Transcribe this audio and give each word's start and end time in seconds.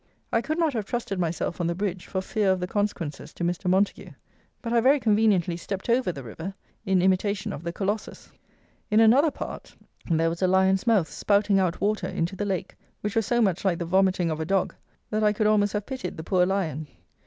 I 0.33 0.41
could 0.41 0.57
not 0.57 0.73
have 0.73 0.85
trusted 0.87 1.19
myself 1.19 1.61
on 1.61 1.67
the 1.67 1.75
bridge 1.75 2.07
for 2.07 2.21
fear 2.21 2.49
of 2.51 2.59
the 2.59 2.65
consequences 2.65 3.33
to 3.35 3.43
Mr. 3.43 3.67
MONTAGUE; 3.69 4.15
but 4.59 4.73
I 4.73 4.81
very 4.81 4.99
conveniently 4.99 5.55
stepped 5.57 5.91
over 5.91 6.11
the 6.11 6.23
river, 6.23 6.55
in 6.87 7.03
imitation 7.03 7.53
of 7.53 7.61
the 7.61 7.71
Colossus. 7.71 8.31
In 8.89 8.99
another 8.99 9.29
part 9.29 9.75
there 10.09 10.29
was 10.31 10.41
a 10.41 10.47
lion's 10.47 10.87
mouth 10.87 11.07
spouting 11.11 11.59
out 11.59 11.79
water 11.81 12.07
into 12.07 12.35
the 12.35 12.45
lake, 12.45 12.75
which 13.01 13.15
was 13.15 13.27
so 13.27 13.43
much 13.43 13.63
like 13.63 13.77
the 13.77 13.85
vomiting 13.85 14.31
of 14.31 14.39
a 14.39 14.43
dog, 14.45 14.73
that 15.11 15.23
I 15.23 15.33
could 15.33 15.45
almost 15.45 15.73
have 15.73 15.85
pitied 15.85 16.17
the 16.17 16.23
poor 16.23 16.47
Lion. 16.47 16.87